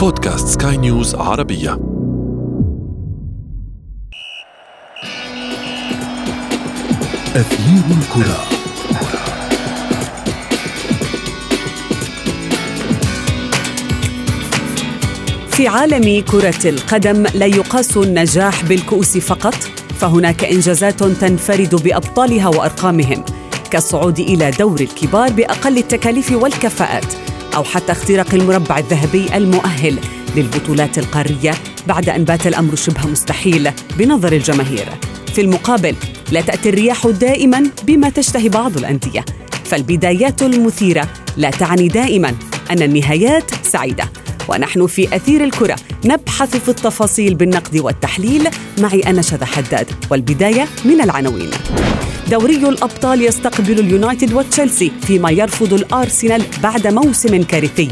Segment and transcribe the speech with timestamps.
[0.00, 1.72] بودكاست سكاي نيوز عربية.
[7.36, 8.40] أثير الكرة.
[15.50, 19.54] في عالم كرة القدم لا يقاس النجاح بالكؤوس فقط
[19.98, 23.24] فهناك إنجازات تنفرد بأبطالها وأرقامهم
[23.70, 27.29] كالصعود إلى دور الكبار بأقل التكاليف والكفاءات.
[27.56, 29.98] أو حتى اختراق المربع الذهبي المؤهل
[30.36, 31.54] للبطولات القارية
[31.86, 34.88] بعد أن بات الأمر شبه مستحيل بنظر الجماهير.
[35.34, 35.94] في المقابل
[36.32, 39.24] لا تأتي الرياح دائما بما تشتهي بعض الأندية
[39.64, 42.34] فالبدايات المثيرة لا تعني دائما
[42.70, 44.04] أن النهايات سعيدة.
[44.48, 45.76] ونحن في أثير الكرة.
[46.04, 48.48] نبحث في التفاصيل بالنقد والتحليل.
[48.78, 51.50] معي أنا شذى حداد والبداية من العناوين.
[52.30, 57.90] دوري الأبطال يستقبل اليونايتد وتشيلسي فيما يرفض الأرسنال بعد موسم كارثي.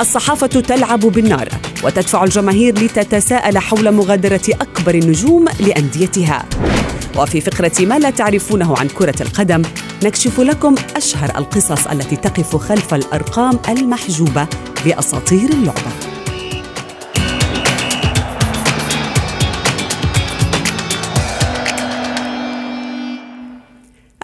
[0.00, 1.48] الصحافة تلعب بالنار
[1.84, 6.44] وتدفع الجماهير لتتساءل حول مغادرة أكبر النجوم لأنديتها.
[7.16, 9.62] وفي فقرة ما لا تعرفونه عن كرة القدم
[10.04, 14.46] نكشف لكم أشهر القصص التي تقف خلف الأرقام المحجوبة
[14.86, 16.13] لأساطير اللعبة.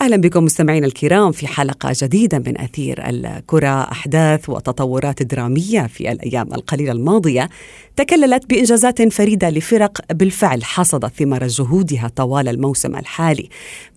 [0.00, 6.54] أهلا بكم مستمعينا الكرام في حلقة جديدة من أثير الكرة أحداث وتطورات درامية في الأيام
[6.54, 7.48] القليلة الماضية
[7.96, 13.48] تكللت بإنجازات فريدة لفرق بالفعل حصدت ثمار جهودها طوال الموسم الحالي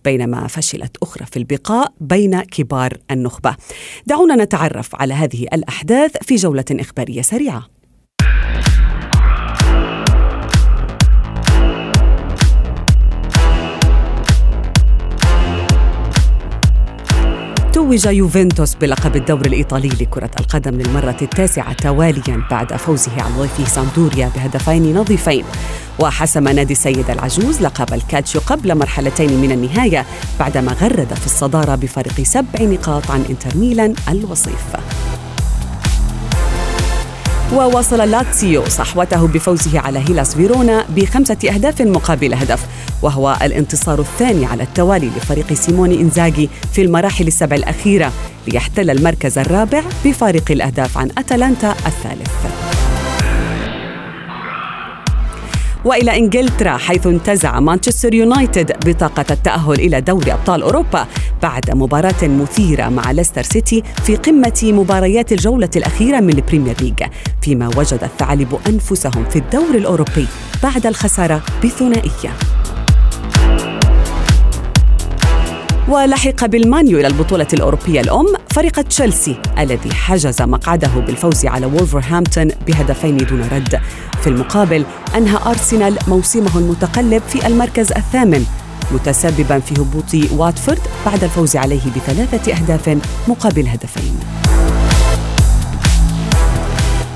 [0.04, 3.56] بينما فشلت أخرى في البقاء بين كبار النخبة.
[4.06, 7.83] دعونا نتعرف على هذه الأحداث في جولة إخبارية سريعة.
[17.84, 24.30] توج يوفنتوس بلقب الدوري الإيطالي لكرة القدم للمرة التاسعة تواليا بعد فوزه على ضيفه سامدوريا
[24.36, 25.44] بهدفين نظيفين.
[25.98, 30.06] وحسم نادي السيد العجوز لقب الكالتشيو قبل مرحلتين من النهاية
[30.40, 34.76] بعدما غرد في الصدارة بفارق سبع نقاط عن إنتر ميلان الوصيف.
[37.54, 42.66] وواصل لاتسيو صحوته بفوزه على هيلاس فيرونا بخمسة أهداف مقابل هدف
[43.02, 48.12] وهو الانتصار الثاني على التوالي لفريق سيموني إنزاغي في المراحل السبع الأخيرة
[48.48, 52.83] ليحتل المركز الرابع بفارق الأهداف عن أتلانتا الثالث.
[55.84, 61.06] وإلى إنجلترا حيث انتزع مانشستر يونايتد بطاقة التأهل إلى دوري أبطال أوروبا
[61.42, 67.02] بعد مباراة مثيرة مع ليستر سيتي في قمة مباريات الجولة الأخيرة من البريمير ليج
[67.42, 70.26] فيما وجد الثعالب أنفسهم في الدور الأوروبي
[70.62, 72.53] بعد الخسارة بثنائية.
[75.88, 82.48] ولحق بالمان يو إلى البطولة الأوروبية الأم فريق تشيلسي الذي حجز مقعده بالفوز على وولفرهامبتون
[82.66, 83.80] بهدفين دون رد.
[84.22, 84.84] في المقابل
[85.16, 88.46] أنهى أرسنال موسمه المتقلب في المركز الثامن
[88.92, 94.16] متسببا في هبوط واتفورد بعد الفوز عليه بثلاثة أهداف مقابل هدفين.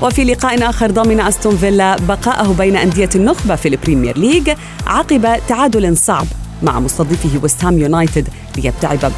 [0.01, 4.49] وفي لقاء آخر ضمن أستون فيلا بقاءه بين أندية النخبة في البريمير ليج
[4.87, 6.25] عقب تعادل صعب
[6.63, 8.27] مع مستضيفه ويست هام يونايتد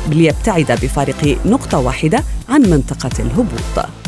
[0.09, 4.00] ليبتعد بفارق نقطة واحدة عن منطقة الهبوط.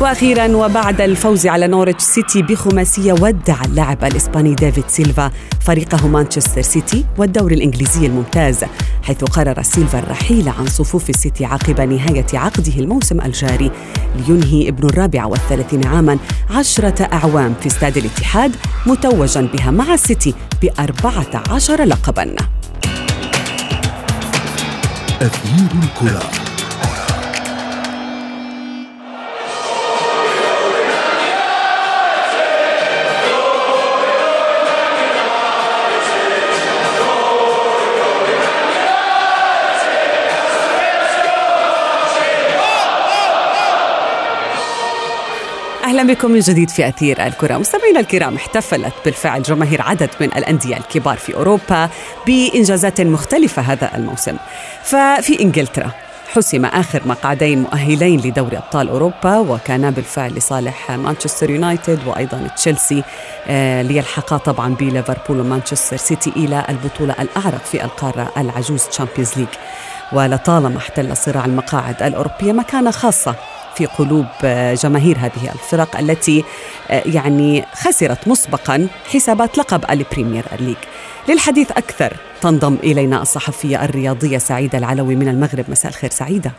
[0.00, 5.30] وأخيرا وبعد الفوز على نورتش سيتي بخماسية ودع اللاعب الإسباني ديفيد سيلفا
[5.60, 8.64] فريقه مانشستر سيتي والدوري الإنجليزي الممتاز
[9.02, 13.70] حيث قرر سيلفا الرحيل عن صفوف السيتي عقب نهاية عقده الموسم الجاري
[14.28, 16.18] لينهي ابن الرابع والثلاثين عاما
[16.50, 18.56] عشرة أعوام في استاد الاتحاد
[18.86, 22.34] متوجا بها مع السيتي بأربعة عشر لقبا.
[25.22, 26.39] أثير الكرة.
[46.00, 47.56] أهلا بكم من جديد في أثير الكرة.
[47.56, 51.88] مستمعينا الكرام احتفلت بالفعل جماهير عدد من الأندية الكبار في أوروبا
[52.26, 54.36] بإنجازات مختلفة هذا الموسم.
[54.82, 55.90] ففي إنجلترا
[56.34, 63.02] حسم آخر مقعدين مؤهلين لدوري أبطال أوروبا وكانا بالفعل لصالح مانشستر يونايتد وأيضا تشيلسي
[63.48, 69.48] آه، ليلحقا طبعا بليفربول ومانشستر سيتي إلى البطولة الأعرق في القارة العجوز تشامبيونز ليج.
[70.12, 73.34] ولطالما احتل صراع المقاعد الأوروبية مكانة خاصة
[73.80, 76.44] في قلوب آه، جماهير هذه الفرق التي
[76.90, 80.76] آه، يعني خسرت مسبقا حسابات لقب البريمير ليج.
[81.28, 85.64] للحديث أكثر تنضم إلينا الصحفية الرياضية سعيدة العلوي من المغرب.
[85.68, 86.52] مساء الخير سعيدة.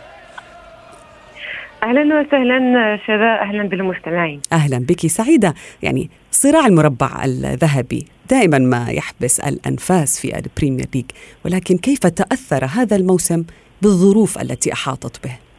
[1.84, 3.42] أهلا وسهلا شذا.
[3.42, 4.42] أهلا بالمستمعين.
[4.54, 5.54] أهلا بك سعيدة.
[5.84, 11.06] يعني صراع المربع الذهبي دائما ما يحبس الأنفاس في البريمير ليج
[11.46, 13.44] ولكن كيف تأثر هذا الموسم
[13.82, 15.51] بالظروف التي أحاطت به؟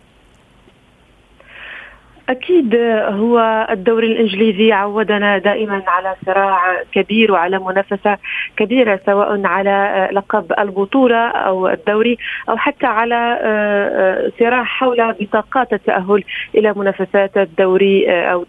[2.29, 2.77] أكيد
[3.09, 8.19] هو الدوري الإنجليزي عودنا دائما على صراع كبير وعلى منافسة
[8.57, 13.39] كبيرة سواء على لقب البطولة أو الدوري أو حتى على
[14.39, 16.25] صراع حول بطاقات التأهل
[16.55, 18.45] إلى منافسات الدوري أو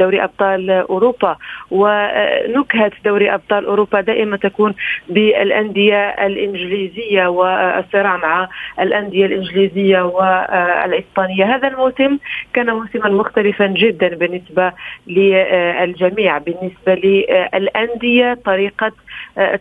[0.00, 1.36] دوري أبطال أوروبا.
[1.70, 4.74] ونكهة دوري أبطال أوروبا دائما تكون
[5.08, 8.48] بالأندية الإنجليزية والصراع مع
[8.80, 11.56] الأندية الإنجليزية والإسبانية.
[11.56, 12.18] هذا الموسم
[12.52, 14.72] كان موسما مختلفا جدا بالنسبة
[15.06, 18.92] للجميع بالنسبة للأندية طريقة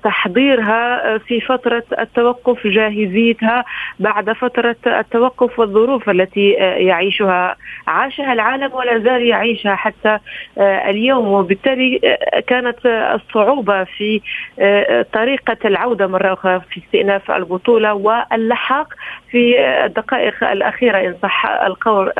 [0.03, 3.65] تحضيرها في فترة التوقف جاهزيتها
[4.00, 7.55] بعد فترة التوقف والظروف التي يعيشها
[7.88, 10.19] عاشها العالم ولا زال يعيشها حتى
[10.57, 11.27] اليوم.
[11.27, 12.17] وبالتالي
[12.47, 14.21] كانت الصعوبة في
[15.13, 18.94] طريقة العودة مرة أخرى في استئناف البطولة واللحاق
[19.31, 22.11] في الدقائق الأخيرة إن صح القول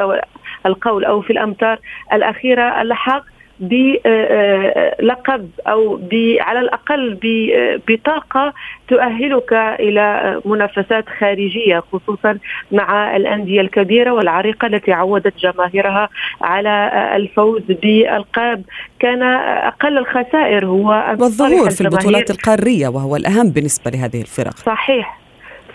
[0.66, 1.80] القول أو في الأمتار
[2.14, 3.24] الأخيرة اللحاق
[3.60, 6.00] بلقب أو
[6.40, 8.54] على الأقل ببطاقه
[8.88, 12.38] تؤهلك إلى منافسات خارجية خصوصا
[12.72, 16.10] مع الأندية الكبيرة والعريقة التي عودت جماهيرها
[16.42, 18.64] على الفوز بالقاب.
[19.00, 24.56] كان أقل الخسائر هو والظهور في البطولات القارية وهو الأهم بالنسبة لهذه الفرق.
[24.56, 25.23] صحيح.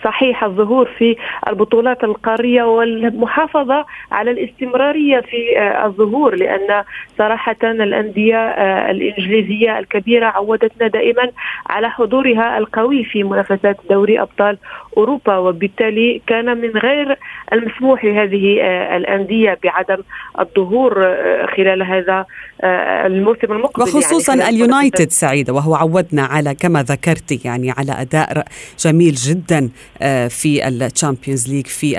[0.03, 1.15] صحيح الظهور في
[1.47, 6.83] البطولات القارية والمحافظة على الاستمرارية في آه، الظهور لأن
[7.17, 11.31] صراحة الأندية آه، الإنجليزية الكبيرة عودتنا دائما
[11.69, 14.57] على حضورها القوي في منافسات دوري أبطال
[14.97, 17.17] أوروبا وبالتالي كان من غير
[17.53, 20.03] المسموح لهذه آه، الأندية بعدم
[20.39, 20.93] الظهور
[21.57, 22.25] خلال هذا
[23.05, 28.45] الموسم المقبل وخصوصا يعني اليونايتد سعيدة وهو عودنا على كما ذكرتي يعني على أداء
[28.79, 29.69] جميل جدا
[30.01, 31.95] آه، في الشامبيونز ليج في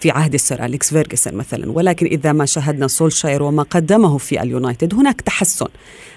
[0.00, 1.72] في عهد السر أليكس فيرجسون مثلا.
[1.72, 5.68] ولكن إذا ما شاهدنا سولشاير وما قدمه في اليونايتد هناك تحسن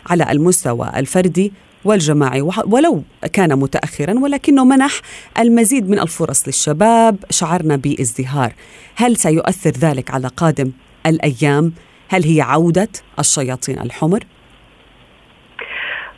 [0.10, 1.54] على المستوى الفردي
[1.86, 2.42] والجماعي.
[2.66, 3.04] ولو
[3.34, 4.92] كان متاخرا ولكنه منح
[5.40, 8.52] المزيد من الفرص للشباب شعرنا بازدهار.
[8.96, 10.72] هل سيؤثر ذلك على قادم
[11.06, 11.74] الأيام؟
[12.10, 12.90] هل هي عودة
[13.20, 14.20] الشياطين الحمر؟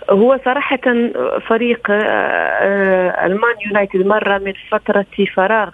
[0.09, 0.79] هو صراحة
[1.47, 5.05] فريق آه، آه، المان يونايتد مر من فترة
[5.35, 5.69] فراغ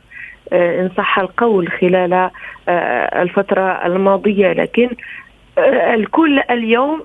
[0.54, 2.30] آه، إن صح القول خلال
[3.16, 4.90] الفترة الماضية لكن
[5.94, 7.04] الكل اليوم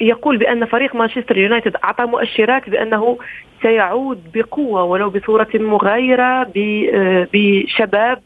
[0.00, 3.18] يقول بأن فريق مانشستر يونايتد أعطى مؤشرات بأنه
[3.62, 6.50] سيعود بقوة ولو بصورة مغايرة
[7.32, 8.22] بشباب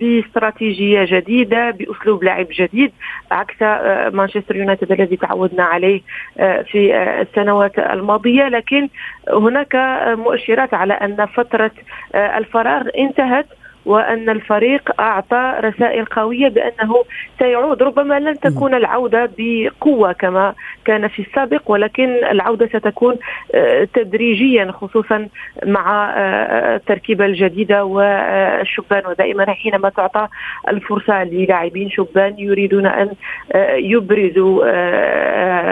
[0.00, 2.92] باستراتيجية جديدة بأسلوب لعب جديد
[3.30, 6.00] عكس آه، مانشستر يونايتد الذي تعودنا عليه
[6.38, 8.48] آه، في آه، السنوات الماضية.
[8.48, 8.88] لكن
[9.28, 9.76] هناك
[10.18, 11.70] مؤشرات على أن فترة
[12.14, 13.46] الفراغ انتهت.
[13.86, 17.04] وأن الفريق أعطى رسائل قوية بأنه
[17.38, 20.54] سيعود ربما لن تكون العودة بقوة كما
[20.84, 23.16] كان في السابق ولكن العودة ستكون
[23.54, 25.28] آه، تدريجيا خصوصا
[25.64, 29.06] مع آه، التركيبة الجديدة والشبان.
[29.06, 30.28] ودائما حينما تعطى
[30.68, 33.10] الفرصة للاعبين شبان يريدون أن
[33.52, 34.66] آه، يبرزوا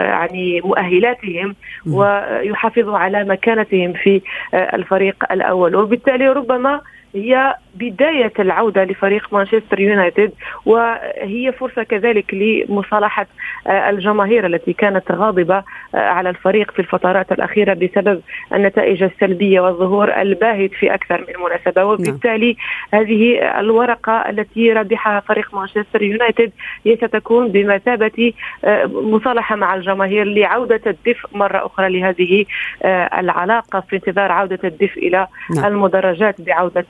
[0.05, 1.55] يعني مؤهلاتهم
[1.87, 4.21] ويحافظوا على مكانتهم في
[4.53, 5.75] الفريق الأول.
[5.75, 6.81] وبالتالي ربما
[7.15, 10.31] هي بداية العودة لفريق مانشستر يونايتد
[10.65, 13.27] وهي فرصة كذلك لمصالحة
[13.67, 15.55] آه، الجماهير التي كانت غاضبة
[15.95, 18.21] آه، على الفريق في الفترات الأخيرة بسبب
[18.53, 21.87] النتائج السلبية والظهور الباهت في أكثر من مناسبة نعم.
[21.87, 22.57] وبالتالي
[22.93, 26.51] هذه الورقة التي ربحها فريق مانشستر يونايتد
[26.85, 28.33] هي ستكون بمثابة
[28.65, 32.45] آه، مصالحة مع الجماهير لعودة الدفء مرة أخرى لهذه
[33.19, 35.65] العلاقة في انتظار عودة الدفء إلى نعم.
[35.65, 36.85] المدرجات بعودة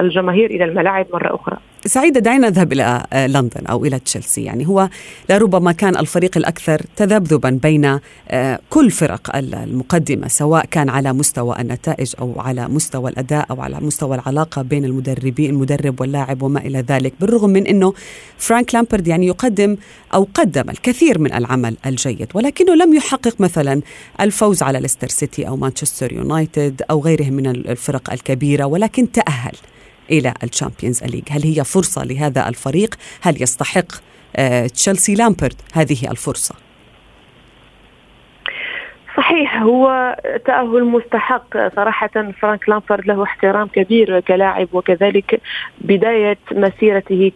[0.00, 1.56] الجماهير إلى الملاعب مرة أخرى.
[1.86, 4.88] سعيدة دعينا نذهب إلى آه، لندن أو إلى تشيلسي، يعني هو
[5.30, 7.98] لربما كان الفريق الأكثر تذبذبا بين
[8.28, 13.80] آه، كل فرق المقدمة سواء كان على مستوى النتائج أو على مستوى الأداء أو على
[13.80, 17.94] مستوى العلاقة بين المدربين المدرب واللاعب وما إلى ذلك، بالرغم من إنه
[18.38, 19.76] فرانك لامبارد يعني يقدم
[20.14, 23.80] أو قدم الكثير من العمل الجيد، ولكنه لم يحقق مثلا
[24.20, 29.54] الفوز على ليستر سيتي أو مانشستر يونايتد أو غيرهم من الفرق الكبيرة ولكن تأهل.
[30.10, 31.22] إلى الشامبيونز ليج.
[31.30, 33.92] هل هي فرصة لهذا الفريق؟ هل يستحق
[34.36, 36.63] آه، تشيلسي لامبرد هذه الفرصة؟
[39.34, 42.32] صحيح هو تأهل مستحق صراحة.
[42.40, 45.40] فرانك لامفورد له احترام كبير كلاعب وكذلك
[45.80, 47.32] بداية مسيرته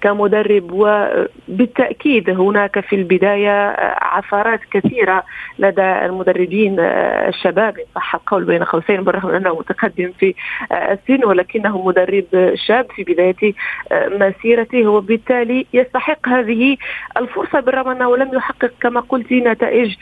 [0.00, 0.72] كمدرب.
[0.72, 5.24] وبالتأكيد هناك في البداية عثرات كثيرة
[5.58, 7.78] لدى المدربين الشباب.
[7.78, 10.34] إن صح القول بين قوسين بالرغم أنه متقدم في
[10.72, 13.52] السن ولكنه مدرب شاب في بداية
[13.92, 14.88] مسيرته.
[14.88, 16.76] وبالتالي يستحق هذه
[17.16, 17.60] الفرصة.
[17.60, 19.94] بالرغم أنه لم يحقق كما قلت نتائج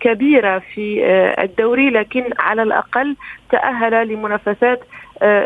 [0.00, 1.04] كبيرة في
[1.42, 3.16] الدوري لكن على الأقل
[3.50, 4.80] تأهل لمنافسات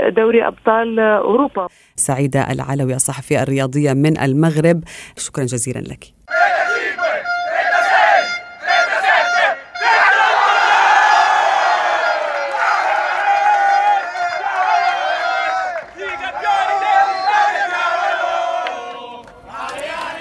[0.09, 1.69] دوري أبطال أوروبا.
[1.97, 4.85] سعيدة العلوي الصحفية الرياضية من المغرب
[5.17, 6.05] شكرا جزيلا لك.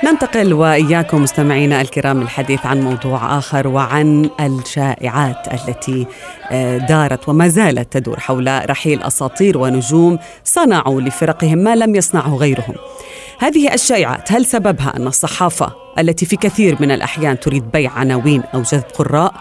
[0.06, 6.08] ننتقل وإياكم مستمعينا الكرام الحديث عن موضوع آخر وعن الشائعات التي
[6.52, 12.76] آه، دارت وما زالت تدور حول رحيل أساطير ونجوم صنعوا لفرقهم ما لم يصنعه غيرهم.
[13.40, 18.62] هذه الشائعات هل سببها أن الصحافة التي في كثير من الأحيان تريد بيع عناوين أو
[18.62, 19.34] جذب قراء؟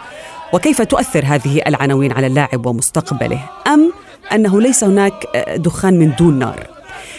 [0.53, 3.93] وكيف تؤثر هذه العناوين على اللاعب ومستقبله؟ أم
[4.33, 6.67] أنه ليس هناك آه، دخان من دون نار؟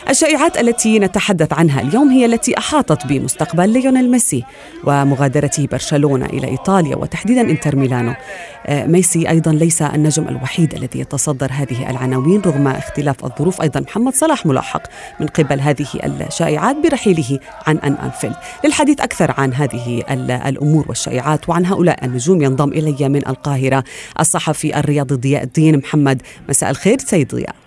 [0.10, 4.44] الشائعات التي نتحدث عنها اليوم هي التي أحاطت بمستقبل ليونيل ميسي
[4.84, 8.14] ومغادرته برشلونة إلى إيطاليا وتحديدا إنتر ميلانو.
[8.66, 14.14] آه، ميسي أيضا ليس النجم الوحيد الذي يتصدر هذه العناوين رغم اختلاف الظروف أيضا محمد
[14.14, 14.82] صلاح ملاحق
[15.20, 18.36] من قبل هذه الشائعات برحيله عن أنفيلد.
[18.66, 20.04] للحديث أكثر عن هذه
[20.50, 23.84] الأمور والشائعات وعن هؤلاء النجوم ينضم إلي من القاهرة
[24.20, 27.65] الصحفي الرياضي ضياء الدين محمد مساء الخير سيد ضياء.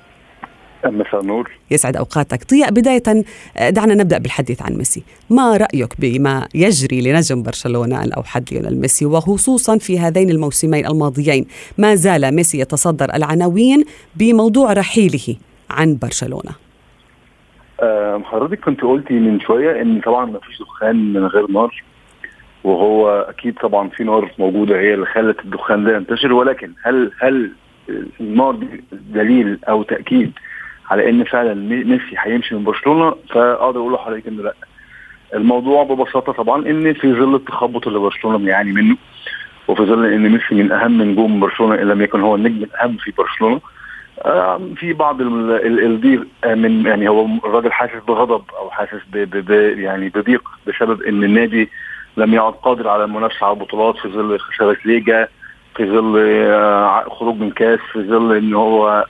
[0.84, 2.50] مساء النور يسعد أوقاتك.
[2.50, 3.24] ضياء بداية
[3.70, 5.02] دعنا نبدأ بالحديث عن ميسي.
[5.30, 11.46] ما رأيك بما يجري لنجم برشلونة الاوحد ليونيل ميسي وخصوصا في هذين الموسمين الماضيين؟
[11.78, 13.84] ما زال ميسي يتصدر العناوين
[14.16, 15.36] بموضوع رحيله
[15.70, 16.50] عن برشلونة.
[18.24, 21.82] حضرتك كنت قلتي من شوية إن طبعا ما فيش دخان من غير نار
[22.64, 27.52] وهو أكيد طبعا في نار موجودة هي اللي خلت الدخان ده ينتشر ولكن هل هل
[28.20, 30.32] النار دي دليل أو تأكيد
[30.90, 34.54] على إن فعلا ميسي هيمشي من برشلونة فأقدر أقول لحضرتك إنه لأ.
[35.34, 38.96] الموضوع ببساطة طبعا إن في ظل التخبط اللي برشلونة بيعاني منه
[39.68, 43.12] وفي ظل إن ميسي من أهم نجوم برشلونة إن لم يكن هو النجم الأهم في
[43.18, 43.60] برشلونة
[44.76, 50.48] في بعض الضيق من يعني هو الراجل حاسس بغضب أو حاسس ب ب يعني بضيق
[50.66, 51.68] بسبب إن النادي
[52.16, 55.28] لم يعد قادر على المنافسه على البطولات في ظل خسارة ليجا.
[55.76, 59.04] في ظل خروج من كاس في ظل إن هو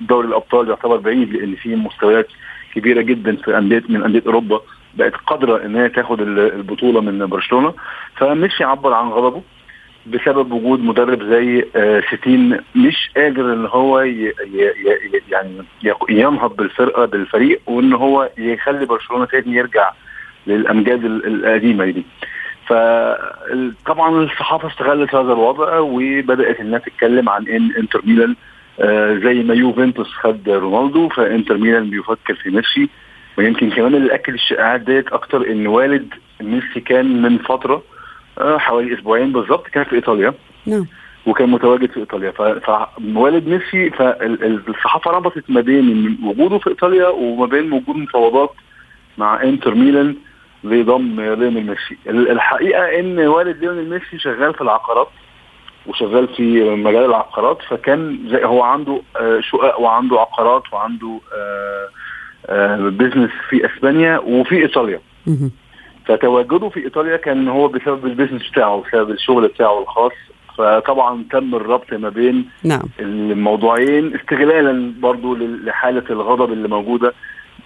[0.00, 2.28] دوري الأبطال يعتبر بعيد لأن في مستويات
[2.74, 4.60] كبيرة جدا في أندية من أندية أوروبا
[4.94, 7.74] بقت قادرة إن هي تاخد البطولة من برشلونة
[8.16, 9.42] فمش يعبر عن غضبه
[10.06, 11.64] بسبب وجود مدرب زي
[12.12, 14.00] ستين مش قادر إن هو
[15.30, 15.62] يعني
[16.08, 19.90] ينهض بالفرقة بالفريق وإن هو يخلي برشلونة تاني يرجع
[20.46, 22.04] للأمجاد القديمة دي.
[22.66, 28.36] فطبعا الصحافة استغلت هذا الوضع وبدأت إنها تتكلم عن إن إنتر ميلان
[28.80, 32.88] آه زي ما يوفنتوس خد رونالدو فإنتر ميلان بيفكر في ميسي.
[33.38, 37.82] ويمكن كمان اللي اكد الشائعات ديت أكتر إن والد ميسي كان من فترة
[38.38, 40.34] آه حوالي أسبوعين بالظبط كان في إيطاليا.
[40.66, 40.86] نعم.
[41.26, 42.30] وكان متواجد في إيطاليا.
[42.60, 48.50] فوالد ميسي فالصحافه ربطت ما بين وجوده في إيطاليا وما بين وجود مفاوضات
[49.18, 50.16] مع إنتر ميلان.
[50.64, 55.08] لضم ليونيل ميسي الحقيقة إن والد ليونيل ميسي شغال في العقارات
[55.86, 59.00] وشغال في مجال العقارات فكان زي هو عنده
[59.40, 61.20] شقق وعنده عقارات وعنده
[62.90, 65.00] business في إسبانيا وفي إيطاليا.
[66.06, 70.12] فتواجده في إيطاليا كان هو بسبب ال business بتاعه بسبب الشغل بتاعه الخاص.
[70.58, 72.82] فطبعا تم الربط ما بين نعم.
[73.00, 77.14] الموضوعين استغلالا برضو لحالة الغضب اللي موجودة.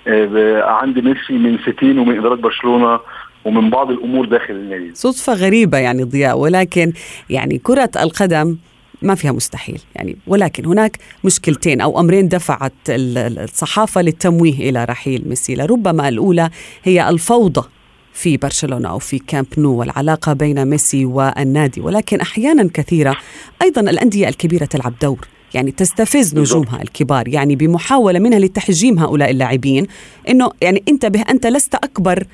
[0.06, 3.00] عند ميسي من ستين ومن إدارة برشلونة
[3.44, 4.90] ومن بعض الأمور داخل النادي.
[4.94, 6.92] صدفة غريبة يعني ضياء ولكن
[7.30, 8.56] يعني كرة القدم
[9.02, 15.54] ما فيها مستحيل يعني ولكن هناك مشكلتين أو أمرين دفعت الصحافة للتمويه إلى رحيل ميسي.
[15.54, 16.50] لربما الأولى
[16.84, 17.68] هي الفوضى
[18.12, 23.16] في برشلونة أو في كامب نو والعلاقة بين ميسي والنادي ولكن أحيانا كثيرة
[23.62, 25.28] أيضا الأندية الكبيرة تلعب دور.
[25.54, 29.86] يعني تستفز نجومها الكبار يعني بمحاولة منها لتحجيم هؤلاء اللاعبين
[30.28, 32.24] أنه يعني انتبه أنت لست أكبر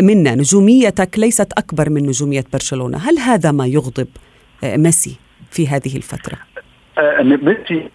[0.00, 2.98] منا نجوميتك ليست أكبر من نجومية برشلونة.
[2.98, 4.06] هل هذا ما يغضب
[4.64, 5.16] ميسي
[5.50, 6.36] في هذه الفترة؟
[7.22, 7.88] ميسي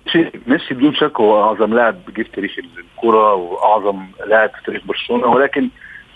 [0.47, 5.27] ميسي بدون شك هو أعظم لاعب جه في تاريخ الكرة وأعظم لاعب في تاريخ برشلونة
[5.27, 5.69] ولكن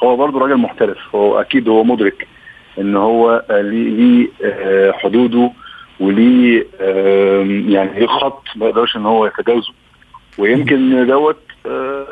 [0.04, 0.98] هو برضه راجل محترف.
[1.16, 2.28] هو أكيد هو مدرك
[2.80, 4.28] إن هو ليه
[4.92, 5.52] حدوده
[6.00, 6.66] وليه
[7.74, 9.74] يعني ليه خط ما يقدرش إن هو يتجاوزه.
[10.38, 12.06] ويمكن دوت آه،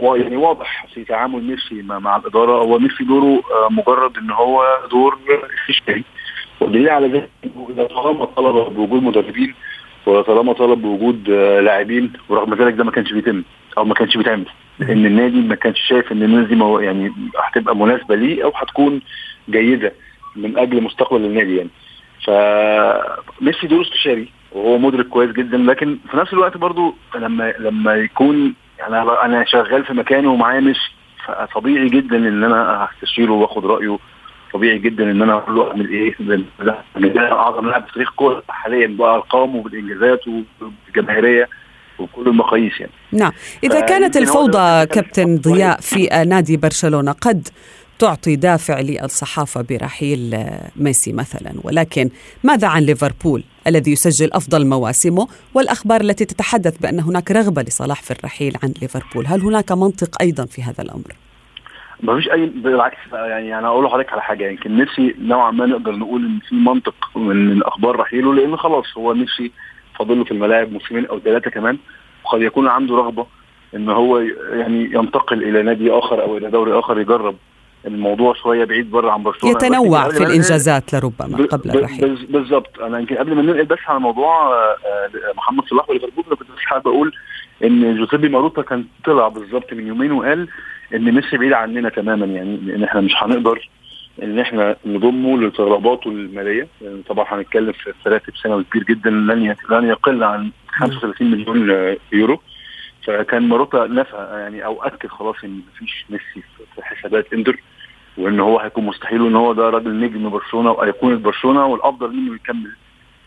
[0.00, 2.52] هو يعني واضح في تعامل ميسي مع, الإدارة.
[2.52, 5.18] هو ميسي دوره آه، مجرد إن هو دور
[5.70, 6.04] استشاري
[6.60, 7.28] والدليل على ذلك
[7.70, 9.54] إذا طالما طلب بوجود مدربين
[10.06, 13.42] وطالما طلب بوجود آه، لاعبين ورغم ذلك ده ما كانش بيتم
[13.78, 14.46] أو ما كانش بيتعمل.
[14.78, 19.00] لأن النادي ما كانش شايف إن الناس دي مو- يعني هتبقى مناسبة ليه أو هتكون
[19.50, 19.92] جيدة
[20.36, 21.70] من أجل مستقبل النادي يعني.
[22.26, 28.54] فميسي دوره استشاري وهو مدرك كويس جدا لكن في نفس الوقت برضو لما لما يكون
[28.78, 30.90] يعني أنا أنا شغال في مكانه ومعايا ميسي
[31.26, 33.98] فطبيعي جدا إن أنا هستشيره وآخد رأيه.
[34.52, 36.14] طبيعي جدا إن أنا أقول له أعمل إيه؟
[36.96, 41.48] ده أعظم لاعب في تاريخ الكورة حاليا بأرقامه بالانجازات وبالجماهيرية
[41.98, 42.92] وكل المقاييس يعني.
[43.12, 43.32] نعم.
[43.60, 47.48] فيمكن كانت الفوضى كابتن ضياء في نادي برشلونة قد
[47.98, 50.36] تعطي دافع للصحافة برحيل
[50.76, 51.52] ميسي مثلا.
[51.64, 52.10] ولكن
[52.44, 58.10] ماذا عن ليفربول الذي يسجل أفضل مواسمه؟ والأخبار التي تتحدث بأن هناك رغبة لصلاح في
[58.10, 59.26] الرحيل عن ليفربول.
[59.26, 61.12] هل هناك منطق أيضا في هذا الأمر؟
[62.02, 64.50] ما فيش أي بالعكس يعني أنا أقول لحضرتك على حاجة.
[64.50, 69.12] يمكن نفسي نوعا ما نقدر نقول إن في منطق من أخبار رحيله لأن خلاص هو
[69.12, 69.52] نفسي
[69.98, 71.78] فاضل له في الملاعب موسمين أو ثلاثة كمان.
[72.24, 73.26] وقد يكون عنده رغبة
[73.74, 74.18] إن هو
[74.52, 77.36] يعني ينتقل إلى نادي آخر أو إلى دوري آخر يجرب
[77.86, 79.56] الموضوع شوية بعيد بره عن برشلونة.
[79.56, 82.26] يتنوع في الإنجازات لربما قبل الرحيل.
[82.30, 82.80] بالظبط.
[82.80, 86.58] أنا يمكن قبل ما ننقل بس على موضوع آه، آه، محمد صلاح وليفربول كنت بس
[86.58, 87.12] حابب أقول
[87.64, 90.48] إن جوزيبي ماروتا كان طلع بالظبط من يومين وقال
[90.94, 92.26] إن ميسي بعيد عننا تماما.
[92.26, 93.68] يعني لأن إحنا مش هنقدر
[94.22, 96.68] إن إحنا نضمه لطلباته المالية.
[96.82, 101.96] يعني طبعا هنتكلم في راتب سنوي كبير جدا لن لن يقل عن 35 مليون آه،
[102.12, 102.40] يورو.
[103.06, 107.56] فكان ماروتا نفى يعني أو أكد خلاص إن مفيش ميسي في- في حسابات إنتر.
[108.16, 112.72] وإن هو هيكون مستحيل وان هو ده راجل نجم برشلونة وايقونه برشلونة والأفضل منه يكمل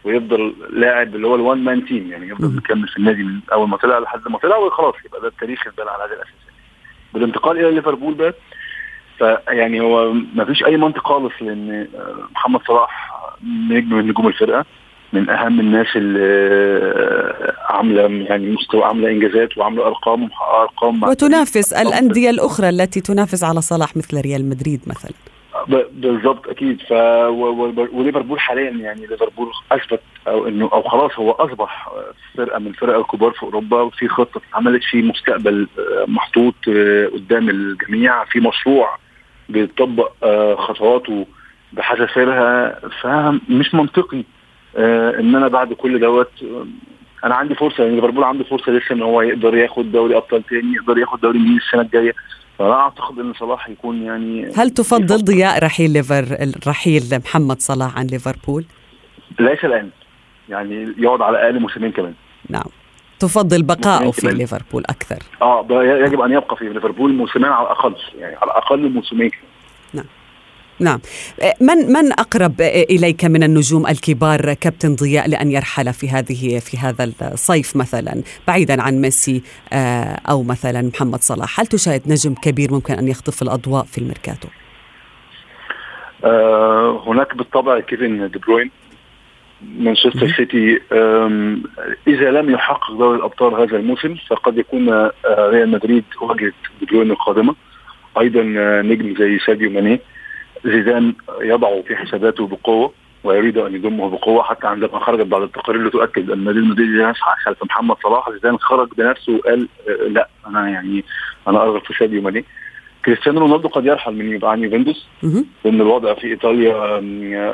[0.04, 2.56] ويفضل لاعب اللي هو ال one man team يعني يفضل.
[2.56, 5.90] مكمل في النادي من أول ما طلع لحد ما طلع وخلاص يبقى ده التاريخ يتبنى
[5.90, 6.34] على هذا الأساس
[7.14, 8.34] بالانتقال إلى ليفربول بقى
[9.18, 13.12] فيعني هو ما فيش أي منطق خالص لأن آه، محمد صلاح
[13.70, 14.66] نجم من نجوم الفرقة
[15.16, 16.26] من أهم الناس اللي
[17.70, 20.30] عاملة يعني مستوى عاملة إنجازات وعاملة أرقام
[20.62, 25.12] أرقام وتنافس الأندية الأخرى التي تنافس على صلاح مثل ريال مدريد مثلا.
[25.92, 26.82] بالظبط أكيد.
[26.82, 26.92] ف
[27.94, 31.90] وليفربول حاليا يعني ليفربول أثبت أو انه أو خلاص هو أصبح
[32.38, 37.50] فرقة من الفرق الكبار في أوروبا في خطة اتعملت في مستقبل آه، محطوط آه، قدام
[37.50, 38.98] الجميع في مشروع
[39.50, 41.28] بيطبق آه، خطواته
[41.74, 44.24] بحذافيرها فمش منطقي.
[44.76, 46.66] إن أنا بعد كل دوت آه،
[47.26, 50.76] أنا عندي فرصة يعني ليفربول عنده فرصة لسه إن هو يقدر ياخد دوري أبطال تاني
[50.76, 52.14] يقدر ياخد دوري إنجليزي السنة الجاية.
[52.60, 56.26] فلا أعتقد إن صلاح يكون يعني هل تفضل ضياء رحيل ليفر
[56.68, 58.66] رحيل محمد صلاح عن ليفربول؟
[59.40, 59.90] ليس الآن.
[60.50, 62.14] يعني يقعد على الأقل موسمين كمان.
[62.50, 62.66] نعم.
[63.20, 64.28] تفضل بقائه في.
[64.28, 65.20] ليفربول أكثر.
[65.42, 65.66] آه
[66.06, 69.32] يجب أن يبقى في ليفربول موسمين على الأقل يعني على الأقل موسمين
[69.94, 70.06] نعم.
[70.80, 77.12] من من أقرب إليك من النجوم الكبار كابتن ضياء لأن يرحل في هذه في هذا
[77.22, 79.42] الصيف مثلا بعيدا عن ميسي
[79.74, 81.60] آه، أو مثلا محمد صلاح.
[81.60, 84.48] هل تشاهد نجم كبير ممكن أن يخطف الأضواء في الميركاتو؟
[87.08, 88.72] هناك بالطبع كيفن دي بروين
[89.80, 90.80] مانشستر سيتي.
[92.08, 97.56] إذا لم يحقق دوري الأبطال هذا الموسم فقد يكون ريال مدريد واجهة دي بروين القادمة.
[98.20, 98.42] أيضا
[98.82, 100.00] نجم زي ساديو ماني.
[100.66, 105.92] زيدان يضعه في حساباته بقوة ويريد أن يضمه بقوة حتى عندما خرجت بعض التقارير اللي
[105.92, 108.30] تؤكد ان نادي المدريد يسعى خلف محمد صلاح.
[108.32, 111.04] زيدان خرج بنفسه وقال آه، لا أنا يعني
[111.48, 112.46] أنا ارغب في ساديو ماني
[113.06, 115.08] كريستيانو رونالدو قد يرحل من عن يوفنتوس.
[115.66, 116.76] لأن الوضع في إيطاليا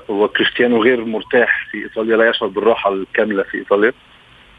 [0.09, 3.93] وكريستيانو غير مرتاح في إيطاليا لا يشعر بالراحة الكاملة في إيطاليا.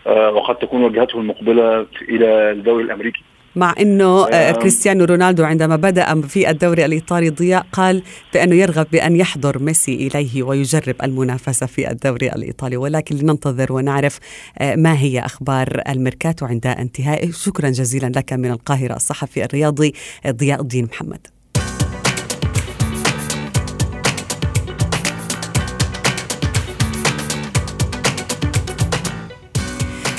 [0.06, 3.22] آه، وقد تكون وجهته المقبلة إلى الدوري الأمريكي.
[3.56, 4.52] مع إنه آه،.
[4.52, 8.02] كريستيانو رونالدو عندما بدأ في الدوري الإيطالي ضياء قال
[8.34, 12.76] بأنه يرغب بأن يحضر ميسي إليه ويجرب المنافسة في الدوري الإيطالي.
[12.76, 14.18] ولكن لننتظر ونعرف
[14.58, 17.32] آه، ما هي أخبار الميركاتو عند انتهائه.
[17.32, 19.92] شكرا جزيلا لك من القاهرة الصحفي الرياضي
[20.26, 21.41] آه، ضياء الدين محمد.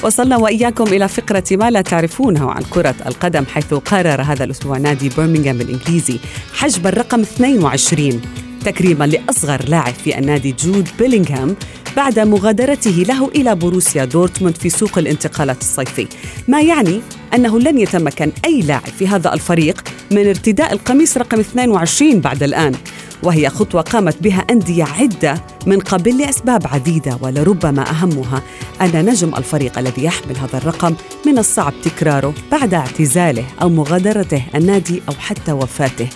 [0.03, 5.09] وصلنا وإياكم إلى فقرة ما لا تعرفونه عن كرة القدم حيث قرر هذا الأسبوع نادي
[5.09, 6.19] برمنغهام الانجليزي
[6.53, 8.21] حجب الرقم 22
[8.65, 11.55] تكريما لأصغر لاعب في النادي جود بيلينغهام
[11.95, 16.07] بعد مغادرته له إلى بوروسيا دورتموند في سوق الانتقالات الصيفي،
[16.47, 17.01] ما يعني
[17.33, 22.75] أنه لن يتمكن أي لاعب في هذا الفريق من ارتداء القميص رقم 22 بعد الآن.
[23.23, 28.41] وهي خطوة قامت بها أندية عدة من قبل لأسباب عديدة ولربما أهمها.
[28.81, 35.01] أن نجم الفريق الذي يحمل هذا الرقم من الصعب تكراره بعد اعتزاله أو مغادرته النادي
[35.09, 36.07] أو حتى وفاته.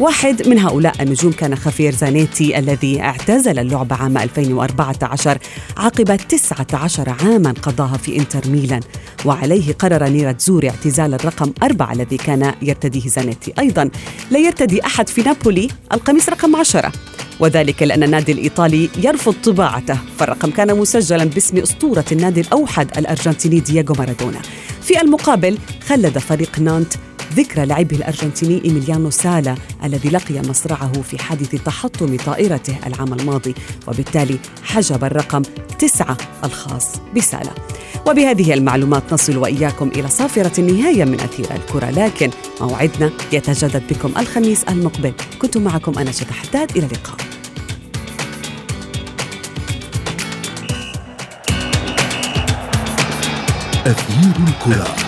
[0.00, 5.38] واحد من هؤلاء النجوم كان خفير زانيتي الذي اعتزل اللعبة عام 2014
[5.76, 8.80] عقب 19 عاما قضاها في إنتر ميلان.
[9.24, 13.52] وعليه قرر نيرة زوري اعتزال الرقم أربعة الذي كان يرتديه زانيتي.
[13.58, 13.90] أيضا
[14.30, 16.92] لا يرتدي أحد في نابولي القميص رقم عشرة.
[17.40, 19.98] وذلك لأن النادي الإيطالي يرفض طباعته.
[20.18, 24.38] فالرقم كان مسجلا باسم أسطورة النادي الأوحد الأرجنتيني دييغو مارادونا.
[24.82, 26.92] في المقابل خلد فريق نانت
[27.36, 33.54] ذكرى لاعبه الأرجنتيني إيميليانو سالا الذي لقي مصرعه في حادث تحطم طائرته العام الماضي
[33.88, 35.42] وبالتالي حجب الرقم
[35.78, 37.50] تسعة الخاص بسالا.
[38.06, 44.64] وبهذه المعلومات نصل وإياكم إلى صافرة النهاية من أثير الكرة لكن موعدنا يتجدد بكم الخميس
[44.64, 45.12] المقبل.
[45.38, 47.16] كنت معكم أنا شذى حداد إلى اللقاء.
[53.86, 55.05] أثير الكرة.